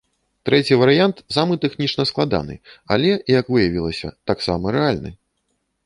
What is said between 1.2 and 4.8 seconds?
самы тэхнічна складаны, але, як выявілася, таксама